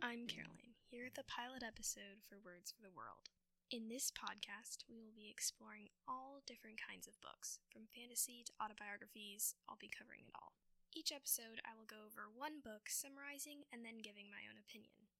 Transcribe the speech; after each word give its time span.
I'm 0.00 0.24
Caroline, 0.24 0.72
here 0.88 1.04
with 1.04 1.20
the 1.20 1.28
pilot 1.28 1.60
episode 1.60 2.24
for 2.24 2.40
Words 2.40 2.72
for 2.72 2.80
the 2.80 2.94
World. 2.94 3.28
In 3.68 3.92
this 3.92 4.08
podcast, 4.08 4.88
we 4.88 4.96
will 4.96 5.12
be 5.12 5.28
exploring 5.28 5.92
all 6.08 6.40
different 6.48 6.80
kinds 6.80 7.04
of 7.04 7.20
books, 7.20 7.60
from 7.68 7.90
fantasy 7.92 8.40
to 8.46 8.56
autobiographies, 8.56 9.52
I'll 9.68 9.76
be 9.76 9.92
covering 9.92 10.24
it 10.24 10.32
all. 10.32 10.56
Each 10.96 11.12
episode, 11.12 11.60
I 11.66 11.76
will 11.76 11.84
go 11.84 12.08
over 12.08 12.30
one 12.32 12.64
book, 12.64 12.88
summarizing 12.88 13.68
and 13.68 13.84
then 13.84 14.00
giving 14.00 14.32
my 14.32 14.48
own 14.48 14.56
opinion. 14.56 15.12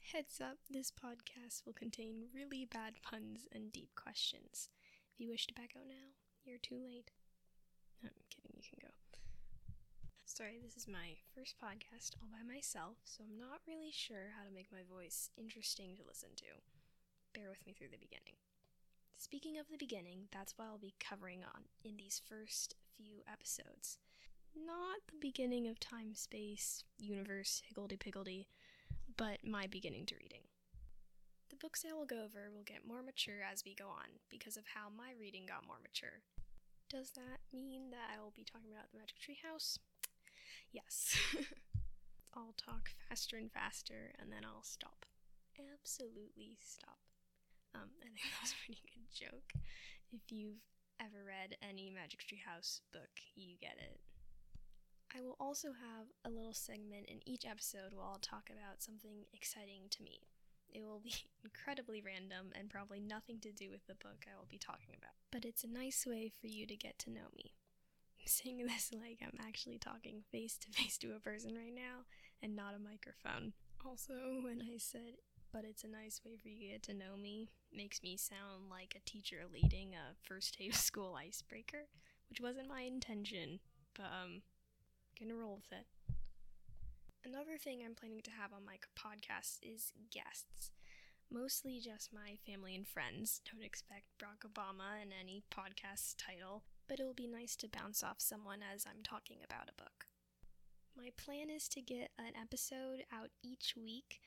Heads 0.00 0.40
up, 0.40 0.64
this 0.70 0.88
podcast 0.88 1.68
will 1.68 1.76
contain 1.76 2.32
really 2.32 2.64
bad 2.64 3.04
puns 3.04 3.44
and 3.52 3.68
deep 3.68 3.92
questions. 3.98 4.72
If 5.12 5.20
you 5.20 5.28
wish 5.28 5.44
to 5.50 5.58
back 5.58 5.76
out 5.76 5.90
now, 5.90 6.16
you're 6.46 6.62
too 6.62 6.80
late. 6.80 7.12
I'm 8.00 8.16
kidding, 8.32 8.56
you 8.56 8.64
can 8.64 8.80
go. 8.80 8.99
Sorry, 10.40 10.56
this 10.64 10.80
is 10.80 10.88
my 10.88 11.20
first 11.36 11.60
podcast 11.60 12.16
all 12.16 12.32
by 12.32 12.40
myself, 12.40 12.96
so 13.04 13.20
I'm 13.20 13.36
not 13.36 13.60
really 13.68 13.92
sure 13.92 14.32
how 14.32 14.42
to 14.42 14.54
make 14.54 14.72
my 14.72 14.80
voice 14.88 15.28
interesting 15.36 15.92
to 15.96 16.08
listen 16.08 16.30
to. 16.36 16.56
Bear 17.34 17.50
with 17.50 17.66
me 17.66 17.74
through 17.76 17.92
the 17.92 18.00
beginning. 18.00 18.40
Speaking 19.18 19.58
of 19.58 19.68
the 19.68 19.76
beginning, 19.76 20.32
that's 20.32 20.56
what 20.56 20.64
I'll 20.64 20.80
be 20.80 20.96
covering 20.96 21.44
on 21.44 21.68
in 21.84 21.98
these 21.98 22.22
first 22.24 22.74
few 22.96 23.20
episodes. 23.30 23.98
Not 24.56 25.04
the 25.12 25.20
beginning 25.20 25.68
of 25.68 25.78
time, 25.78 26.14
space, 26.14 26.84
universe, 26.96 27.60
higgledy 27.68 27.98
piggledy, 27.98 28.48
but 29.18 29.44
my 29.44 29.66
beginning 29.66 30.06
to 30.06 30.16
reading. 30.16 30.48
The 31.50 31.60
books 31.60 31.84
I 31.84 31.92
will 31.92 32.06
go 32.06 32.24
over 32.24 32.48
will 32.48 32.64
get 32.64 32.88
more 32.88 33.02
mature 33.02 33.44
as 33.44 33.62
we 33.62 33.74
go 33.74 33.92
on 33.92 34.24
because 34.30 34.56
of 34.56 34.64
how 34.72 34.88
my 34.88 35.12
reading 35.20 35.44
got 35.44 35.66
more 35.66 35.84
mature. 35.84 36.24
Does 36.88 37.10
that 37.10 37.44
mean 37.52 37.90
that 37.90 38.08
I 38.08 38.24
will 38.24 38.32
be 38.34 38.48
talking 38.48 38.72
about 38.72 38.90
the 38.90 38.96
Magic 38.96 39.20
Tree 39.20 39.38
House? 39.44 39.78
Yes. 40.72 41.16
I'll 42.34 42.54
talk 42.56 42.90
faster 43.08 43.36
and 43.36 43.50
faster 43.50 44.14
and 44.18 44.30
then 44.32 44.44
I'll 44.44 44.62
stop. 44.62 45.06
Absolutely 45.58 46.56
stop. 46.60 46.98
Um, 47.74 47.90
I 48.02 48.06
think 48.06 48.26
that 48.30 48.42
was 48.42 48.54
a 48.54 48.60
pretty 48.64 48.82
good 48.86 49.10
joke. 49.10 49.50
If 50.12 50.30
you've 50.30 50.62
ever 50.98 51.22
read 51.26 51.56
any 51.62 51.90
Magic 51.90 52.20
Tree 52.20 52.42
House 52.44 52.82
book, 52.92 53.10
you 53.34 53.54
get 53.60 53.78
it. 53.78 54.00
I 55.16 55.22
will 55.22 55.36
also 55.40 55.68
have 55.74 56.06
a 56.24 56.30
little 56.30 56.54
segment 56.54 57.06
in 57.06 57.18
each 57.26 57.44
episode 57.44 57.92
where 57.92 58.06
I'll 58.06 58.22
talk 58.22 58.50
about 58.50 58.82
something 58.82 59.26
exciting 59.34 59.90
to 59.90 60.02
me. 60.02 60.20
It 60.72 60.82
will 60.86 61.00
be 61.00 61.14
incredibly 61.44 62.00
random 62.00 62.52
and 62.54 62.70
probably 62.70 63.00
nothing 63.00 63.40
to 63.40 63.50
do 63.50 63.70
with 63.70 63.86
the 63.86 63.98
book 63.98 64.26
I 64.26 64.38
will 64.38 64.46
be 64.48 64.58
talking 64.58 64.94
about. 64.96 65.18
But 65.32 65.44
it's 65.44 65.64
a 65.64 65.68
nice 65.70 66.06
way 66.06 66.30
for 66.30 66.46
you 66.46 66.66
to 66.66 66.76
get 66.76 66.98
to 67.00 67.10
know 67.10 67.26
me. 67.34 67.54
I'm 68.30 68.66
this 68.66 68.92
like 69.02 69.18
I'm 69.22 69.38
actually 69.40 69.78
talking 69.78 70.22
face 70.30 70.56
to 70.58 70.68
face 70.72 70.96
to 70.98 71.14
a 71.16 71.20
person 71.20 71.54
right 71.54 71.74
now 71.74 72.04
and 72.42 72.54
not 72.54 72.74
a 72.74 72.78
microphone. 72.78 73.52
Also, 73.84 74.12
when 74.42 74.62
I 74.62 74.76
said, 74.78 75.18
but 75.52 75.64
it's 75.64 75.84
a 75.84 75.88
nice 75.88 76.20
way 76.24 76.36
for 76.36 76.48
you 76.48 76.60
to 76.60 76.72
get 76.72 76.82
to 76.84 76.94
know 76.94 77.16
me, 77.20 77.48
makes 77.74 78.02
me 78.02 78.16
sound 78.16 78.70
like 78.70 78.94
a 78.94 79.10
teacher 79.10 79.38
leading 79.52 79.94
a 79.94 80.14
first 80.22 80.58
day 80.58 80.68
of 80.68 80.76
school 80.88 81.16
icebreaker, 81.16 81.88
which 82.28 82.40
wasn't 82.40 82.68
my 82.68 82.82
intention, 82.82 83.58
but 83.96 84.04
um, 84.04 84.42
gonna 85.18 85.34
roll 85.34 85.56
with 85.56 85.78
it. 85.78 85.86
Another 87.24 87.58
thing 87.58 87.82
I'm 87.84 87.94
planning 87.94 88.22
to 88.22 88.30
have 88.30 88.52
on 88.52 88.64
my 88.64 88.76
podcast 88.96 89.58
is 89.62 89.92
guests. 90.10 90.70
Mostly 91.32 91.80
just 91.80 92.12
my 92.12 92.38
family 92.46 92.74
and 92.74 92.86
friends. 92.86 93.40
Don't 93.50 93.64
expect 93.64 94.04
Barack 94.18 94.48
Obama 94.48 95.02
in 95.02 95.10
any 95.12 95.42
podcast 95.50 96.14
title, 96.16 96.62
but 96.90 96.98
it'll 96.98 97.14
be 97.14 97.28
nice 97.28 97.54
to 97.54 97.68
bounce 97.68 98.02
off 98.02 98.16
someone 98.18 98.58
as 98.74 98.84
I'm 98.84 99.04
talking 99.04 99.38
about 99.44 99.70
a 99.70 99.80
book. 99.80 100.06
My 100.96 101.10
plan 101.16 101.48
is 101.48 101.68
to 101.68 101.80
get 101.80 102.10
an 102.18 102.32
episode 102.34 103.04
out 103.14 103.30
each 103.44 103.74
week, 103.76 104.18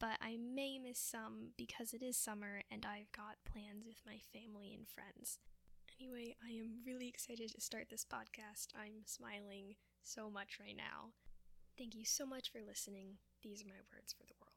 but 0.00 0.16
I 0.22 0.38
may 0.38 0.78
miss 0.78 0.98
some 0.98 1.50
because 1.58 1.92
it 1.92 2.02
is 2.02 2.16
summer 2.16 2.62
and 2.72 2.86
I've 2.86 3.12
got 3.12 3.44
plans 3.44 3.84
with 3.86 4.00
my 4.06 4.16
family 4.32 4.72
and 4.72 4.88
friends. 4.88 5.40
Anyway, 6.00 6.34
I 6.42 6.52
am 6.52 6.80
really 6.86 7.06
excited 7.06 7.52
to 7.52 7.60
start 7.60 7.88
this 7.90 8.06
podcast. 8.06 8.68
I'm 8.74 9.04
smiling 9.04 9.74
so 10.02 10.30
much 10.30 10.56
right 10.58 10.76
now. 10.76 11.12
Thank 11.76 11.94
you 11.94 12.06
so 12.06 12.24
much 12.24 12.50
for 12.50 12.60
listening. 12.66 13.18
These 13.42 13.60
are 13.60 13.68
my 13.68 13.84
words 13.92 14.14
for 14.16 14.24
the 14.24 14.32
world. 14.40 14.55